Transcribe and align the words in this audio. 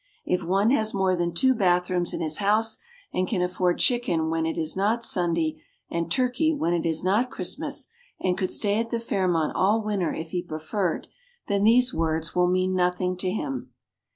If 0.25 0.43
one 0.43 0.71
has 0.71 0.95
more 0.95 1.15
than 1.15 1.31
two 1.31 1.53
bathrooms 1.53 2.11
in 2.11 2.21
his 2.21 2.39
home 2.39 2.63
and 3.13 3.27
can 3.27 3.43
afford 3.43 3.77
chicken 3.77 4.31
when 4.31 4.47
it 4.47 4.57
is 4.57 4.75
not 4.75 5.03
Sunday 5.03 5.61
and 5.91 6.11
turkey 6.11 6.51
when 6.55 6.73
it 6.73 6.87
is 6.87 7.03
not 7.03 7.29
Christmas 7.29 7.85
and 8.19 8.35
could 8.35 8.49
stay 8.49 8.79
at 8.79 8.89
the 8.89 8.99
Fairmont 8.99 9.55
all 9.55 9.83
winter 9.83 10.11
if 10.11 10.31
he 10.31 10.41
preferred, 10.41 11.05
then 11.47 11.63
these 11.65 11.93
words 11.93 12.33
will 12.35 12.47
mean 12.47 12.75
nothing 12.75 13.15
to 13.17 13.29
him. 13.29 13.73